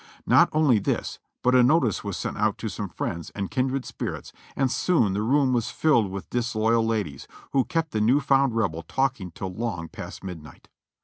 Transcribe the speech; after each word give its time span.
Not 0.25 0.49
only 0.51 0.79
this, 0.79 1.19
but 1.43 1.53
a 1.53 1.61
notice 1.61 2.03
was 2.03 2.17
sent 2.17 2.35
out 2.35 2.57
to 2.57 2.69
some 2.69 2.89
friends 2.89 3.29
and 3.35 3.51
kindred 3.51 3.85
spirits 3.85 4.33
and 4.55 4.71
soon 4.71 5.13
the 5.13 5.21
room 5.21 5.53
was 5.53 5.69
filled 5.69 6.09
with 6.09 6.31
disloyal 6.31 6.83
ladies, 6.83 7.27
who 7.51 7.65
kept 7.65 7.91
the 7.91 8.01
new 8.01 8.19
found 8.19 8.55
Rebel 8.55 8.81
talking 8.81 9.29
till 9.29 9.53
long 9.53 9.89
past 9.89 10.23
midnight. 10.23 10.69